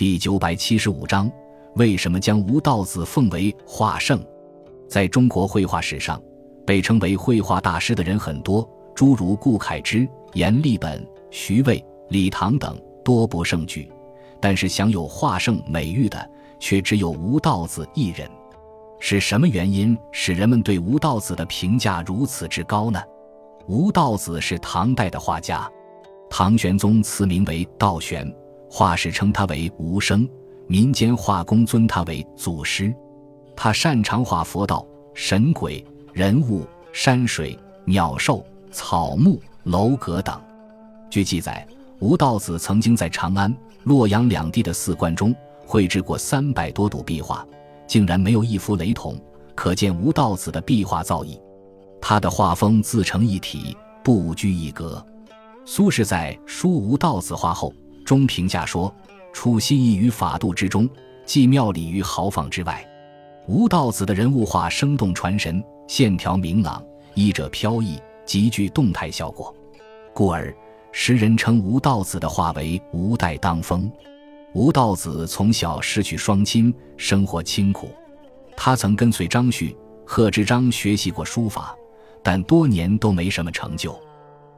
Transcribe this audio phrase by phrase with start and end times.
[0.00, 1.30] 第九百七十五章：
[1.74, 4.18] 为什么将吴道子奉为画圣？
[4.88, 6.18] 在中国绘画史上，
[6.66, 13.92] 被称为绘画大师的人很多，诸如顾恺之、阎立本、徐渭、李唐等多不胜举。
[14.40, 18.26] 但是享有画圣美誉的，却只有吴道子一人。
[19.00, 22.98] 是什么原因使人们对吴道子的评价如此之高呢？
[23.68, 25.70] 吴道子是唐代的画家，
[26.30, 28.34] 唐玄宗赐名为道玄。
[28.72, 30.26] 画史称他为吴生，
[30.68, 32.94] 民间画工尊他为祖师。
[33.56, 40.40] 他擅长画佛道、神鬼、人物、山水、鸟兽、草木、楼阁等。
[41.10, 41.66] 据记载，
[41.98, 45.34] 吴道子曾经在长安、洛阳两地的寺观中
[45.66, 47.44] 绘制过三百多堵壁画，
[47.88, 49.18] 竟然没有一幅雷同，
[49.56, 51.36] 可见吴道子的壁画造诣。
[52.00, 55.04] 他的画风自成一体，不拘一格。
[55.64, 57.70] 苏轼在《书吴道子画后》。
[58.10, 58.92] 中评价说
[59.32, 60.90] ：“出心意于法度之中，
[61.24, 62.84] 既妙理于豪放之外。
[63.46, 66.84] 吴道子的人物画生动传神，线条明朗，
[67.14, 69.54] 衣着飘逸，极具动态效果，
[70.12, 70.52] 故而
[70.90, 73.88] 时人称吴道子的画为吴代当风。
[74.54, 77.90] 吴道子从小失去双亲，生活清苦。
[78.56, 81.76] 他曾跟随张旭、贺知章学习过书法，
[82.24, 83.96] 但多年都没什么成就。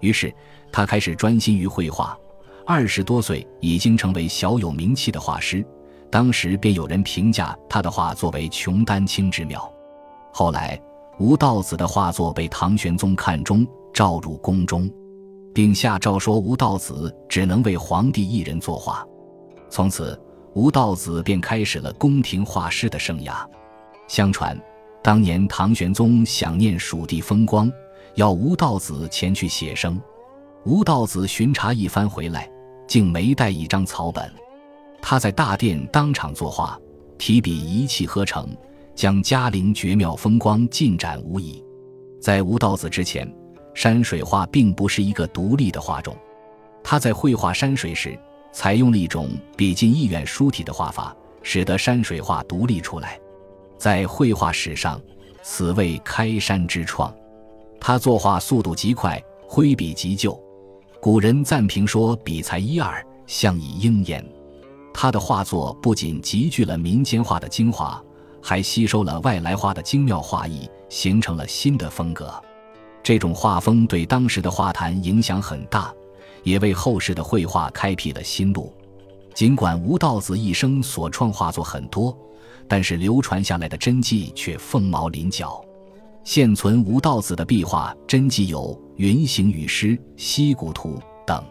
[0.00, 0.30] 于是
[0.70, 2.14] 他开始专心于绘画。”
[2.70, 5.64] 二十多岁已经成为小有名气的画师，
[6.10, 9.72] 当时便有人评价他的画作为穷丹青之妙。
[10.34, 10.78] 后来，
[11.18, 14.86] 吴道子的画作被唐玄宗看中，召入宫中，
[15.54, 19.02] 并下诏说吴道子只能为皇帝一人作画。
[19.70, 20.20] 从此，
[20.52, 23.32] 吴道子便开始了宫廷画师的生涯。
[24.08, 24.54] 相传，
[25.02, 27.72] 当年唐玄宗想念蜀地风光，
[28.16, 29.98] 要吴道子前去写生。
[30.66, 32.46] 吴道子巡查一番回来。
[32.88, 34.32] 竟没带一张草本，
[35.00, 36.76] 他在大殿当场作画，
[37.18, 38.48] 提笔一气呵成，
[38.94, 41.62] 将嘉陵绝妙风光尽展无遗。
[42.20, 43.30] 在吴道子之前，
[43.74, 46.16] 山水画并不是一个独立的画种。
[46.82, 48.18] 他在绘画山水时，
[48.50, 53.20] 采用了一种笔近意远疏体的画法，使得山水画独立出来。
[53.76, 55.00] 在绘画史上，
[55.42, 57.14] 此为开山之创。
[57.78, 60.36] 他作画速度极快，挥笔即就。
[61.00, 64.24] 古人赞评说：“笔才一二，相以鹰焉。”
[64.92, 68.02] 他的画作不仅集聚了民间画的精华，
[68.42, 72.32] 还吸收了外来画的精妙画意，形成了新的风格。
[73.00, 75.94] 这种画风对当时的画坛影响很大，
[76.42, 78.74] 也为后世的绘画开辟了新路。
[79.32, 82.16] 尽管吴道子一生所创画作很多，
[82.66, 85.64] 但是流传下来的真迹却凤毛麟角。
[86.24, 88.60] 现存吴道子的壁画真迹有
[88.96, 90.96] 《云行雨诗》《溪谷图》
[91.26, 91.42] 等。